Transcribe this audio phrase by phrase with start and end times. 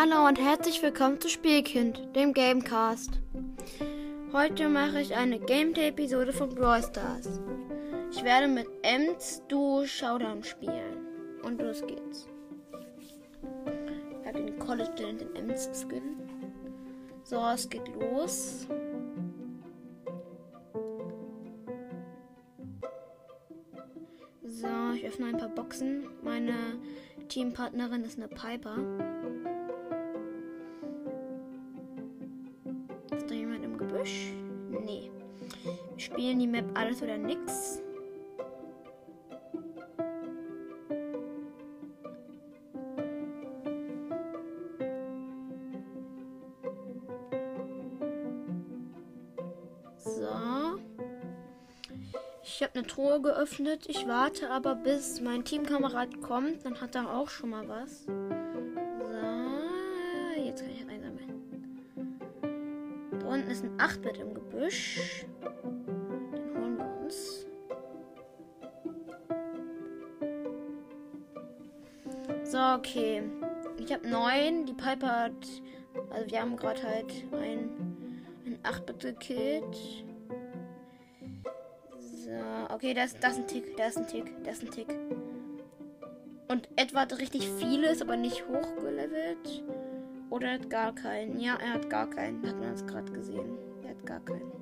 [0.00, 3.18] Hallo und herzlich willkommen zu Spielkind, dem Gamecast.
[4.32, 7.40] Heute mache ich eine Gameplay-Episode von Brawl Stars.
[8.12, 11.04] Ich werde mit Ems Duo Showdown spielen.
[11.42, 12.28] Und los geht's.
[14.20, 16.16] Ich habe den College den Ems Skin.
[17.24, 18.68] So, es geht los.
[24.44, 26.06] So, ich öffne ein paar Boxen.
[26.22, 26.54] Meine
[27.28, 28.76] Teampartnerin ist eine Piper.
[33.18, 34.32] Ist da jemand im Gebüsch?
[34.70, 35.10] Nee.
[35.64, 37.82] Wir spielen die Map alles oder nix.
[49.96, 50.78] So.
[52.44, 53.86] Ich habe eine Truhe geöffnet.
[53.88, 56.64] Ich warte aber, bis mein Teamkamerad kommt.
[56.64, 58.06] Dann hat er auch schon mal was.
[64.08, 65.26] 8-Bit im Gebüsch.
[66.32, 67.46] Den holen wir uns.
[72.44, 73.22] So, okay.
[73.78, 74.66] Ich habe neun.
[74.66, 75.32] Die Piper hat.
[76.10, 77.70] Also, wir haben gerade halt ein,
[78.46, 80.04] ein 8-Bit gekillt.
[81.98, 82.30] So,
[82.74, 84.88] okay, das, das ist ein Tick, das ist ein Tick, das ist ein Tick.
[86.48, 89.62] Und Edward hat richtig viele, ist aber nicht hochgelevelt.
[90.30, 91.40] Oder hat gar keinen.
[91.40, 92.46] Ja, er hat gar keinen.
[92.46, 93.67] Hat man das gerade gesehen.
[93.98, 94.52] Hat gar keinen.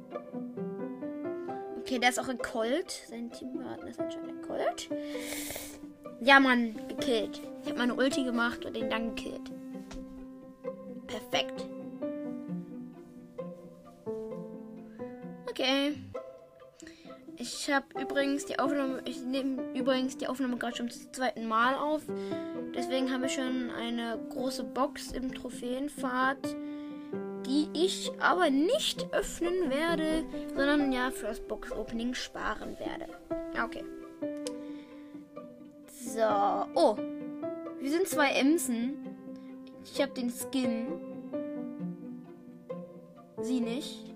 [1.80, 2.90] Okay, der ist auch ein Colt.
[3.08, 4.88] Sein Teampartner ist anscheinend ein Colt.
[6.20, 7.40] Ja, Mann, gekillt.
[7.62, 9.52] Ich habe meine Ulti gemacht und den dann gekillt.
[11.06, 11.66] Perfekt.
[15.48, 15.94] Okay.
[17.36, 21.74] Ich habe übrigens die Aufnahme, ich nehme übrigens die Aufnahme gerade schon zum zweiten Mal
[21.74, 22.02] auf.
[22.74, 26.38] Deswegen habe ich schon eine große Box im Trophäenpfad,
[27.46, 30.24] die ich aber nicht öffnen werde,
[30.54, 33.06] sondern ja für das Box-Opening sparen werde.
[33.62, 33.84] Okay.
[35.88, 36.66] So.
[36.74, 36.96] Oh.
[37.80, 38.94] Wir sind zwei Emsen.
[39.84, 40.86] Ich habe den Skin.
[43.40, 44.14] Sie nicht.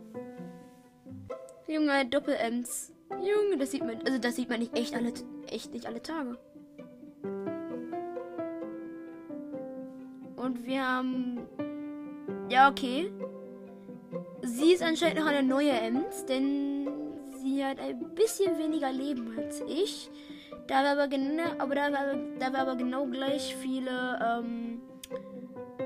[1.67, 2.93] Junge, Doppel-Ems.
[3.11, 5.13] Junge, das sieht man, also das sieht man nicht echt alle,
[5.49, 6.37] echt nicht alle Tage.
[10.37, 11.47] Und wir haben,
[12.49, 13.13] ja okay.
[14.43, 16.89] Sie ist anscheinend noch eine neue Ems, denn
[17.43, 20.11] sie hat ein bisschen weniger Leben als ich.
[20.67, 24.81] Da wir aber genau, aber da wir, da wir aber genau gleich viele ähm,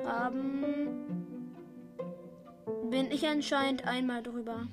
[0.04, 1.04] haben,
[2.90, 4.68] bin ich anscheinend einmal drüber.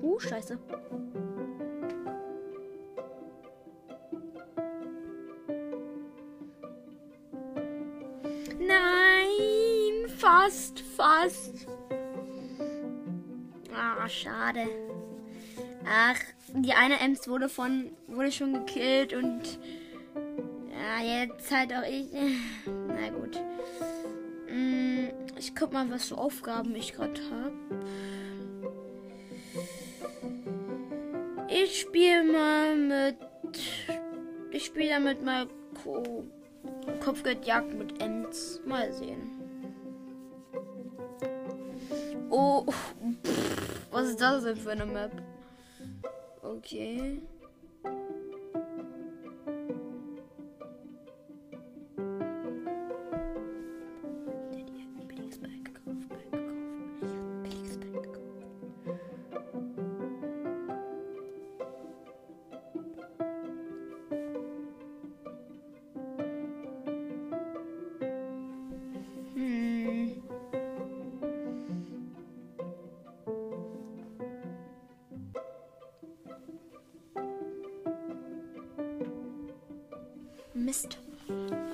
[0.00, 0.58] Uh, scheiße.
[10.40, 11.66] Fast, fast.
[13.74, 14.66] Ah, schade.
[15.86, 16.18] Ach,
[16.54, 19.58] die eine Ems wurde von wurde schon gekillt und
[20.70, 22.06] ja, jetzt halt auch ich.
[22.88, 23.38] Na gut.
[24.46, 27.52] Hm, Ich guck mal, was für Aufgaben ich gerade habe.
[31.48, 33.16] Ich spiele mal mit.
[34.52, 35.46] Ich spiele damit mal
[35.82, 36.24] Ko
[37.00, 38.60] Kopfgeldjagd mit Ems.
[38.64, 39.39] Mal sehen.
[42.30, 42.94] Oh, pff,
[43.90, 45.10] was ist das denn für eine Map?
[46.42, 47.20] Okay.
[80.70, 80.98] Mist.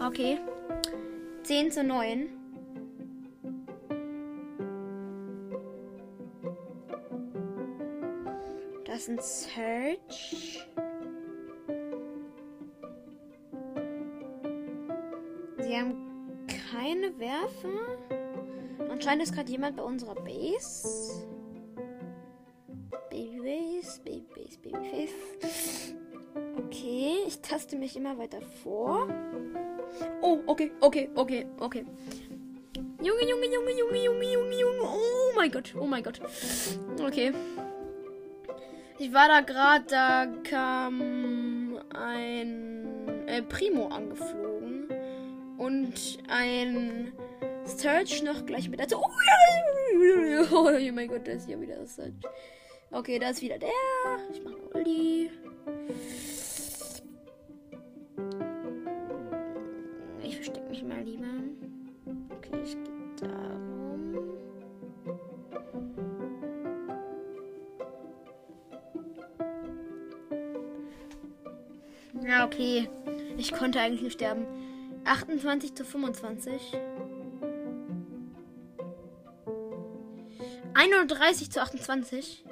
[0.02, 0.38] Okay.
[1.42, 2.28] 10 zu 9.
[8.86, 10.66] Das ist ein Search.
[15.58, 17.98] Sie haben keine Werfer.
[18.88, 21.28] Anscheinend ist gerade jemand bei unserer Base.
[23.10, 26.05] Babybase, Babybase, Babyface.
[26.86, 29.08] Okay, ich taste mich immer weiter vor.
[30.22, 31.84] Oh, okay, okay, okay, okay.
[33.02, 34.82] Junge, Junge, Junge, Junge, Junge, Junge, Junge.
[34.82, 36.20] Oh mein Gott, oh mein Gott.
[37.04, 37.32] Okay.
[39.00, 44.86] Ich war da gerade, da kam ein äh, Primo angeflogen.
[45.58, 47.12] Und ein
[47.64, 48.98] Search noch gleich mit dazu.
[48.98, 49.08] Oh,
[50.52, 52.14] oh mein Gott, da ist hier wieder das Search.
[52.92, 53.70] Okay, da ist wieder der.
[54.30, 55.32] Ich mache Ulti.
[61.06, 61.26] Lieber.
[62.36, 64.36] Okay, ich gehe darum.
[72.26, 72.88] Ja, okay.
[73.36, 74.46] Ich konnte eigentlich nicht sterben.
[75.04, 76.72] 28 zu 25.
[80.74, 82.44] 31 zu 28.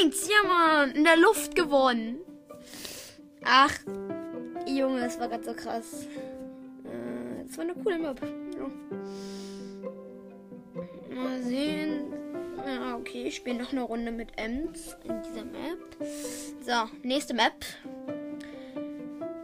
[0.00, 2.18] Eins, ja Mann, in der Luft gewonnen.
[3.44, 3.72] Ach,
[4.66, 6.06] Junge, das war ganz so krass.
[7.54, 8.20] Das war eine coole Map.
[8.58, 8.68] Ja.
[11.14, 12.12] Mal sehen.
[12.66, 15.96] Ja, okay, ich spiele noch eine Runde mit Ems in dieser Map.
[16.62, 16.72] So,
[17.04, 17.64] nächste Map.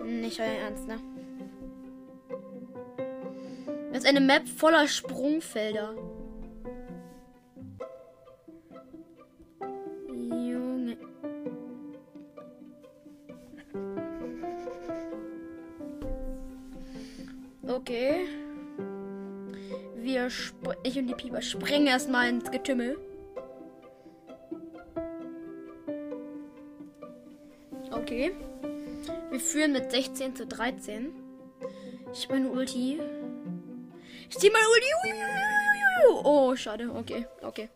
[0.05, 0.99] Nicht euer Ernst, ne?
[3.93, 5.95] Das ist eine Map voller Sprungfelder.
[21.41, 22.99] Pieper springen erstmal ins Getümmel.
[27.91, 28.33] Okay.
[29.31, 31.13] Wir führen mit 16 zu 13.
[32.13, 33.01] Ich meine Ulti.
[34.29, 34.87] Ich zieh meine Ulti.
[36.25, 36.91] Oh, schade.
[36.95, 37.69] Okay, okay.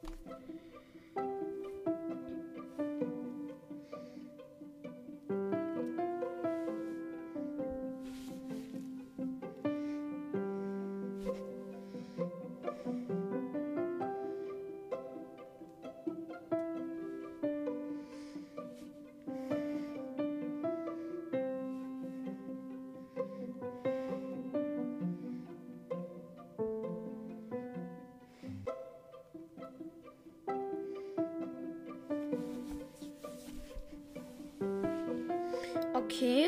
[36.14, 36.46] Okay.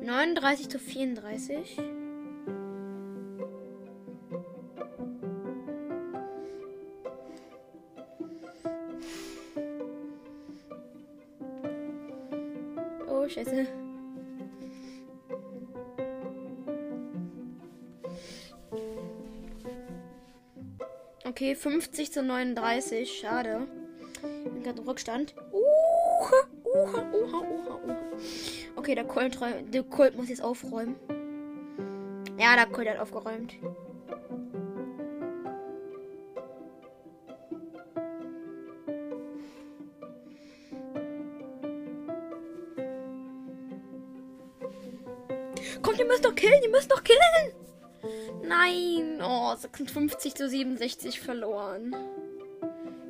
[0.00, 1.76] 39 zu 34.
[13.06, 13.66] Oh, scheiße.
[21.26, 23.18] Okay, 50 zu 39.
[23.20, 23.66] Schade.
[24.44, 25.34] Ich bin gerade im Rückstand.
[25.52, 27.96] Uha, uha, uha, uha, uha.
[28.86, 29.36] Okay, der Colt,
[29.74, 30.94] der Colt muss jetzt aufräumen.
[32.38, 33.54] Ja, der Colt hat aufgeräumt.
[45.82, 47.18] Kommt, ihr müsst doch killen, ihr müsst doch killen!
[48.44, 49.20] Nein!
[49.20, 51.92] Oh, 56 zu 67 verloren.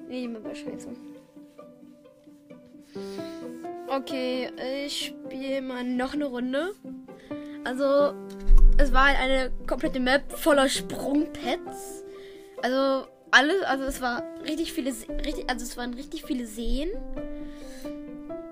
[0.08, 1.15] Nee, die Map scheiße.
[3.96, 4.50] Okay,
[4.84, 6.74] ich spiele mal noch eine Runde.
[7.64, 8.12] Also,
[8.76, 12.04] es war halt eine komplette Map voller Sprungpads.
[12.60, 16.90] Also, alles, also es war richtig viele, richtig, also es waren richtig viele Seen.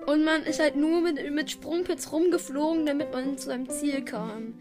[0.07, 4.55] Und man ist halt nur mit, mit Sprungpads rumgeflogen, damit man zu seinem Ziel kam.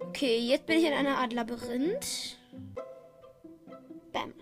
[0.00, 2.38] Okay, jetzt bin ich in einer Art Labyrinth.
[4.10, 4.32] Bam.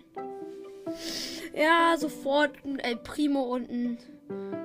[1.53, 3.97] Ja, sofort ein El Primo unten.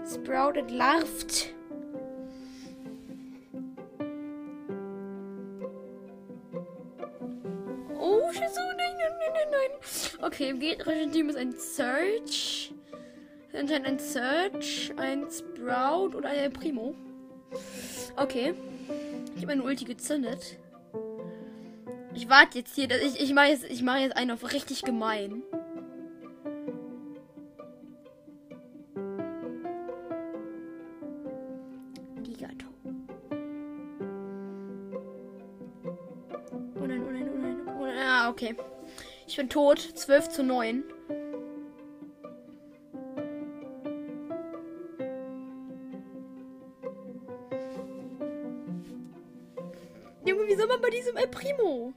[0.06, 1.54] Sprout entlarvt.
[7.98, 9.70] Oh, Scheiße, nein, nein, nein, nein.
[10.22, 12.72] Okay, im gegnerischen Team ist ein Search.
[13.52, 16.94] Anscheinend ein Search, ein Sprout und ein Primo.
[18.16, 18.54] Okay.
[19.36, 20.58] Ich habe meine Ulti gezündet.
[22.14, 22.88] Ich warte jetzt hier.
[22.90, 25.42] Ich, ich mache jetzt, mach jetzt einen auf richtig gemein.
[38.28, 38.54] Okay.
[39.26, 39.78] Ich bin tot.
[39.78, 40.84] 12 zu 9.
[50.24, 51.92] Junge, wie soll man bei diesem El Primo?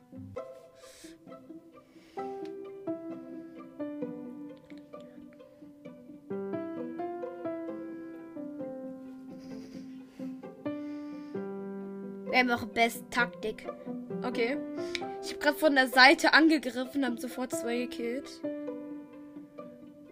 [12.34, 13.66] Einfach Best Taktik.
[14.24, 14.58] Okay.
[15.28, 18.30] Ich habe gerade von der Seite angegriffen, haben sofort zwei gekillt.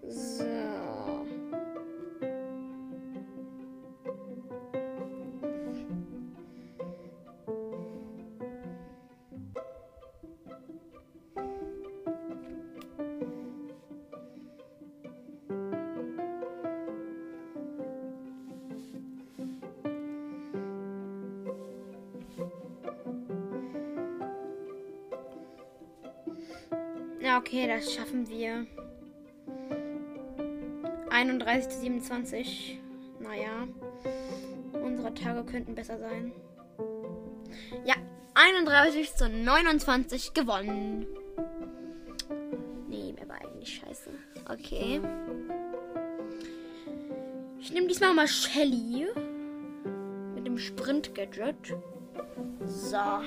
[0.05, 0.64] So.
[27.55, 28.65] Okay, das schaffen wir.
[31.09, 32.79] 31 zu 27.
[33.19, 33.67] Naja.
[34.73, 36.33] Unsere Tage könnten besser sein.
[37.85, 37.95] Ja,
[38.33, 41.05] 31 zu 29 gewonnen.
[42.89, 44.09] Nee, mir war eigentlich scheiße.
[44.49, 44.99] Okay.
[47.61, 49.07] Ich nehme diesmal mal Shelly.
[50.35, 51.77] Mit dem Sprint-Gadget.
[52.65, 53.21] So.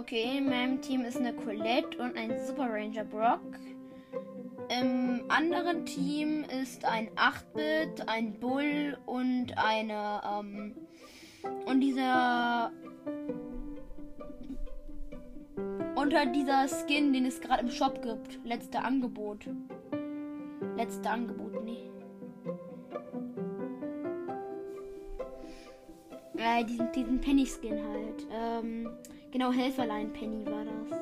[0.00, 3.42] Okay, in meinem Team ist eine Colette und ein Super Ranger Brock.
[4.70, 10.74] Im anderen Team ist ein 8-Bit, ein Bull und eine, ähm,
[11.66, 12.72] und dieser,
[15.94, 18.42] unter dieser Skin, den es gerade im Shop gibt.
[18.42, 19.50] Letzte Angebot.
[20.78, 21.90] Letzte Angebot, nee.
[26.38, 28.26] Äh, diesen, diesen Penny-Skin halt.
[28.32, 28.88] Ähm,
[29.30, 31.00] Genau, Helferlein Penny war das.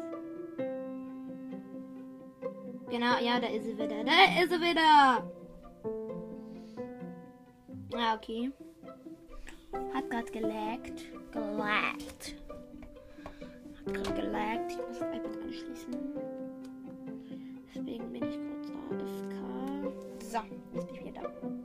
[2.91, 4.05] Genau, ja, da ist sie wieder.
[4.05, 5.23] Da ist sie wieder.
[7.95, 8.51] Ah, okay.
[9.95, 11.05] Hat gerade gelaggt.
[11.33, 12.37] Gelaggt.
[13.87, 14.73] Hat gerade gelaggt.
[14.73, 15.97] Ich muss das iPad anschließen.
[17.75, 19.35] Deswegen bin ich kurz AFK.
[20.23, 20.39] So,
[20.75, 21.58] jetzt bin ich wieder da.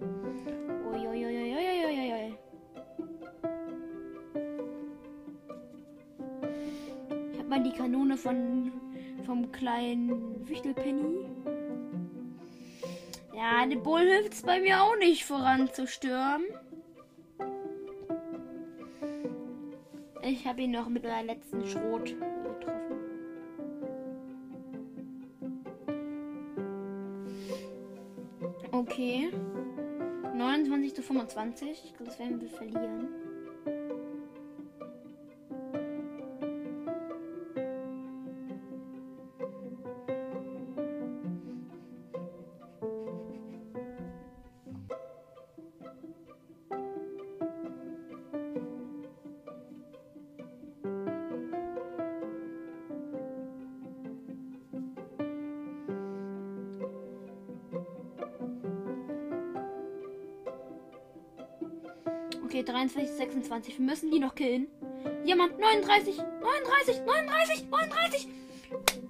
[7.53, 8.71] Mal die Kanone von
[9.27, 11.23] vom kleinen Wichtelpenny.
[13.35, 16.47] Ja, der Bull hilft es bei mir auch nicht voranzustürmen.
[20.23, 22.97] Ich habe ihn noch mit meiner letzten Schrot getroffen.
[28.71, 29.29] Okay.
[30.35, 31.69] 29 zu 25.
[31.69, 33.22] Ich glaube, das werden wir verlieren.
[62.53, 63.79] Okay, 23, 26.
[63.79, 64.67] Wir müssen die noch killen.
[65.25, 68.27] Jemand, 39, 39, 39, 39.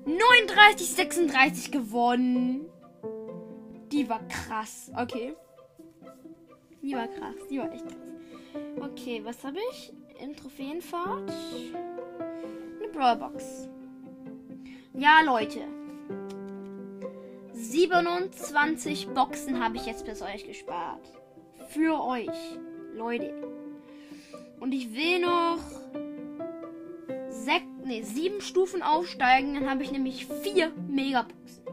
[0.05, 2.69] 39, 36 gewonnen.
[3.91, 4.89] Die war krass.
[4.97, 5.35] Okay.
[6.81, 7.35] Die war krass.
[7.49, 8.13] Die war echt krass.
[8.79, 9.91] Okay, was habe ich?
[10.21, 11.29] In Trophäenfahrt.
[12.79, 13.67] Eine Brawlbox.
[14.93, 15.67] Ja, Leute.
[17.51, 21.05] 27 Boxen habe ich jetzt bis euch gespart.
[21.71, 22.29] Für euch.
[22.95, 23.33] Leute.
[24.59, 25.59] Und ich will noch
[27.29, 29.55] sech, nee, sieben Stufen aufsteigen.
[29.55, 31.63] Dann habe ich nämlich vier Megaboxen.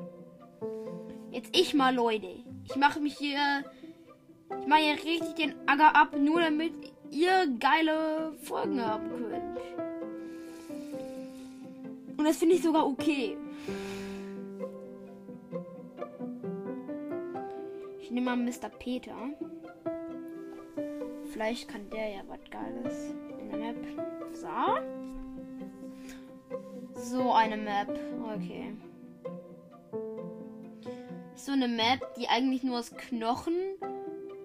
[1.30, 2.28] Jetzt ich mal, Leute.
[2.64, 3.64] Ich mache mich hier.
[4.60, 6.72] Ich mache hier richtig den Acker ab, nur damit
[7.10, 9.60] ihr geile Folgen haben könnt.
[12.16, 13.36] Und das finde ich sogar okay.
[18.00, 18.68] Ich nehme mal Mr.
[18.78, 19.14] Peter.
[21.32, 23.76] Vielleicht kann der ja was Geiles in der Map.
[24.32, 24.49] So.
[26.94, 27.88] So eine Map.
[28.34, 28.75] Okay.
[31.34, 33.54] So eine Map, die eigentlich nur aus Knochen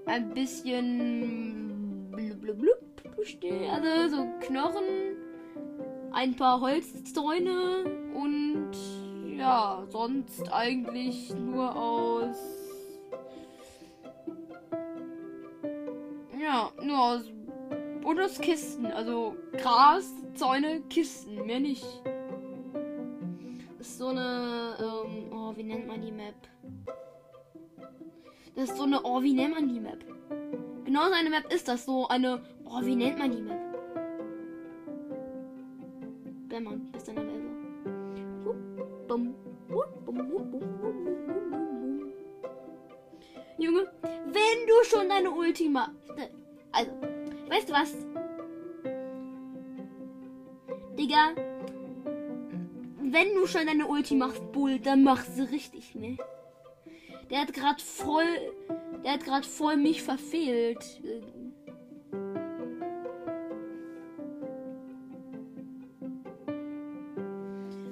[0.05, 3.69] ein bisschen blub, blub, blub besteht.
[3.69, 5.17] Also so Knochen,
[6.11, 8.71] ein paar Holzzäune und
[9.37, 12.64] ja, sonst eigentlich nur aus
[16.85, 17.21] Nur aus.
[18.03, 18.19] Und.
[18.93, 21.45] Also Gras, Zäune, Kisten.
[21.45, 21.85] Mehr nicht.
[23.79, 24.75] Das ist so eine.
[24.79, 26.35] Ähm, oh, wie nennt man die Map?
[28.55, 29.01] Das ist so eine.
[29.03, 30.03] Oh, wie nennt man die Map?
[30.85, 31.85] Genau so eine Map ist das.
[31.85, 32.41] So eine.
[32.65, 33.59] Oh, wie nennt man die Map?
[36.47, 37.35] Bämmern, bis dann am.
[43.57, 45.89] Junge, wenn du schon deine Ultima.
[46.75, 46.91] Also,
[47.49, 47.95] weißt du was?
[50.97, 51.33] Digga,
[52.99, 56.17] wenn du schon deine Ulti machst, Bull, dann mach sie richtig, ne?
[57.29, 58.25] Der hat gerade voll,
[59.03, 61.01] der hat gerade voll mich verfehlt.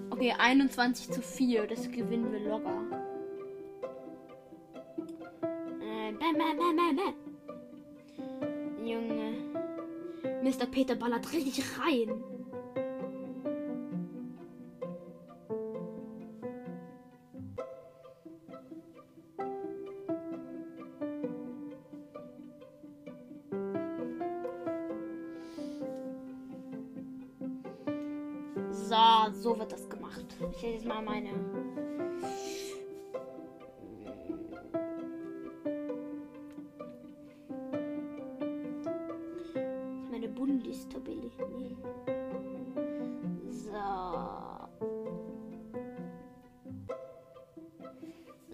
[0.09, 2.83] Okay, 21 zu 4, das gewinnen wir locker.
[5.81, 7.22] Äh, bam, bam, bam, bam, bam.
[10.43, 10.65] Mr.
[10.65, 12.21] Peter ballert richtig rein.
[28.71, 28.95] So,
[29.31, 30.25] so wird das gemacht.
[30.51, 31.52] Ich hätte jetzt mal meine.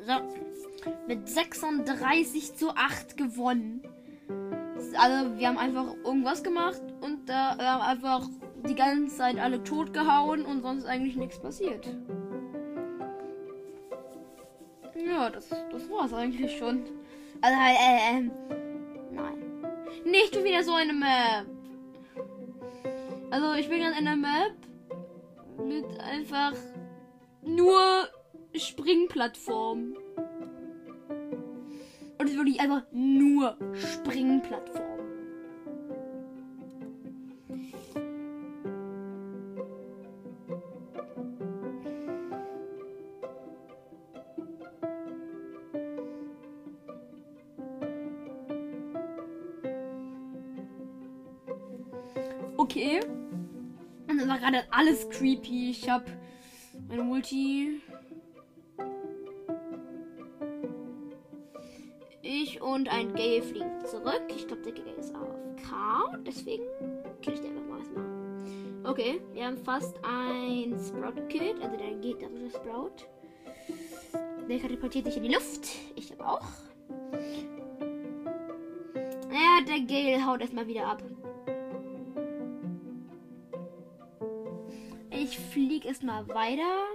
[0.09, 0.15] So.
[1.07, 3.83] Mit 36 zu 8 gewonnen.
[4.97, 8.27] Also, wir haben einfach irgendwas gemacht und da äh, haben einfach
[8.67, 11.87] die ganze Zeit alle tot gehauen und sonst eigentlich nichts passiert.
[14.95, 16.85] Ja, das, das war's eigentlich schon.
[17.41, 18.31] Also halt, äh, ähm,
[19.11, 19.63] nein.
[20.05, 21.45] Nicht schon wieder so eine Map.
[23.29, 24.55] Also ich bin gerade in einer Map
[25.63, 26.53] mit einfach
[27.43, 28.09] nur
[28.55, 29.88] Springplattform.
[32.19, 34.99] Und es ist wirklich einfach nur Springplattform.
[52.57, 52.99] Okay.
[54.09, 55.71] Und dann war gerade alles creepy.
[55.71, 56.05] Ich hab
[56.89, 57.81] meine Multi.
[62.73, 64.23] Und ein Gay fliegen zurück.
[64.29, 65.29] Ich glaube, der Gay ist auf
[65.67, 66.17] K.
[66.25, 66.63] Deswegen
[67.21, 68.05] kill ich den einfach mal erstmal.
[68.85, 71.61] Okay, wir haben fast ein Sprout gekillt.
[71.61, 73.07] Also der gegnerische Sprout.
[74.47, 75.67] Der katapultiert sich in die Luft.
[75.95, 76.45] Ich habe auch.
[79.31, 81.03] Ja, der Gale haut erstmal wieder ab.
[85.11, 86.85] Ich fliege erstmal weiter.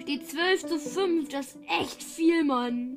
[0.00, 1.28] Steht 12 zu 5.
[1.28, 2.89] Das ist echt viel, Mann.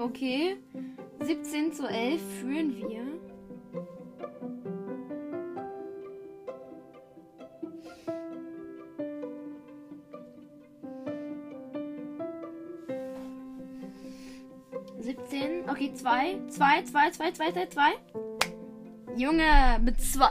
[0.00, 0.56] Okay.
[1.20, 3.04] 17 zu 11 führen wir.
[15.00, 15.68] Siebzehn.
[15.68, 16.38] Okay, zwei.
[16.48, 17.92] Zwei, zwei, zwei, zwei, zwei, zwei.
[19.16, 20.30] Junge, mit zwei.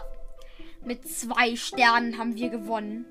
[0.83, 3.05] Mit zwei Sternen haben wir gewonnen.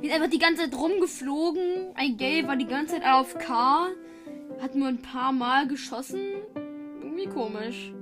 [0.00, 1.94] Wir sind einfach die ganze Zeit rumgeflogen.
[1.94, 3.88] Ein Gale war die ganze Zeit auf K.
[4.64, 6.20] Hat nur ein paar Mal geschossen.
[7.02, 7.92] Irgendwie komisch.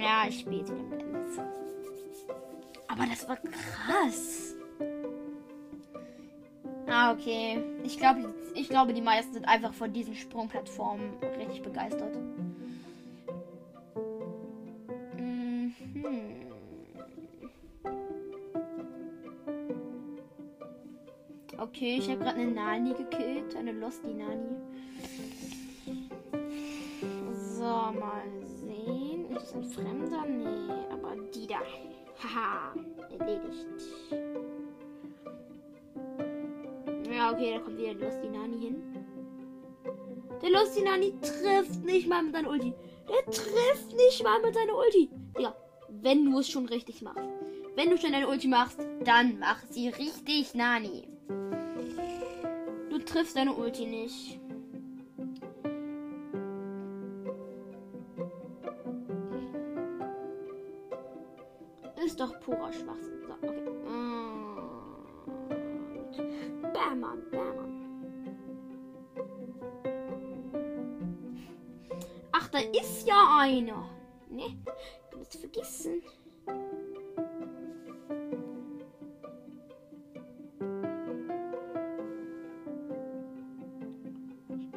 [0.00, 1.40] Ja, ich spiele jetzt Lenz.
[2.86, 4.54] Aber das war krass.
[6.86, 7.60] Ah, okay.
[7.82, 12.16] Ich glaube, ich glaube, die meisten sind einfach von diesen Sprungplattformen richtig begeistert.
[15.16, 15.74] Mhm.
[21.58, 23.56] Okay, ich habe gerade eine Nani gekillt.
[23.56, 24.70] Eine Losty Nani.
[27.60, 29.30] So, mal sehen.
[29.36, 30.24] Ist das ein Fremder?
[30.24, 31.58] Nee, aber die da.
[32.22, 32.72] Haha,
[33.10, 33.66] erledigt.
[37.14, 38.82] Ja, okay, da kommt wieder der Losty Nani hin.
[40.40, 42.72] Der Losty Nani trifft nicht mal mit seiner Ulti.
[43.06, 45.10] Der trifft nicht mal mit seiner Ulti.
[45.38, 45.54] Ja,
[45.90, 47.28] wenn du es schon richtig machst.
[47.76, 51.08] Wenn du schon deine Ulti machst, dann mach sie richtig, Nani.
[52.88, 54.40] Du triffst deine Ulti nicht.
[62.20, 63.22] doch purer Schwachsinn.
[63.26, 63.60] So, okay.
[66.62, 67.22] Und bam, bam,
[72.32, 73.88] Ach, da ist ja einer.
[74.28, 74.56] Ne?
[75.10, 76.02] Du musst vergessen.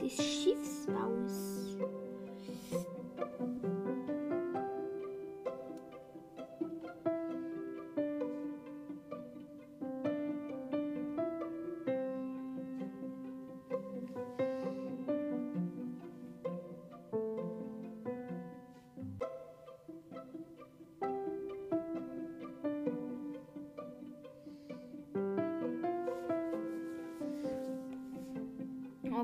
[0.02, 1.53] des Schiffsbaus.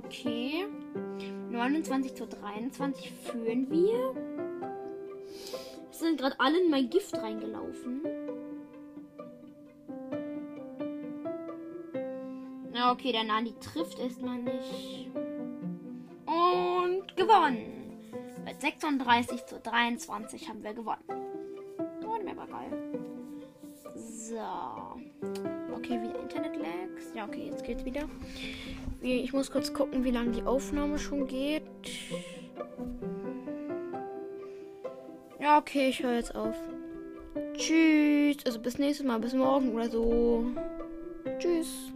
[0.10, 0.66] Okay.
[1.52, 4.16] 29 zu 23 führen wir.
[5.92, 8.02] Es sind gerade alle in mein Gift reingelaufen.
[12.74, 15.12] Ja, okay, der Nani trifft erstmal nicht.
[16.26, 18.00] Und gewonnen.
[18.44, 21.19] Mit 36 zu 23 haben wir gewonnen.
[27.20, 28.04] Ja, okay, jetzt geht's wieder.
[29.02, 31.64] Ich muss kurz gucken, wie lange die Aufnahme schon geht.
[35.38, 36.56] Ja, okay, ich höre jetzt auf.
[37.56, 38.38] Tschüss.
[38.46, 40.46] Also bis nächstes Mal, bis morgen oder so.
[41.40, 41.92] Tschüss.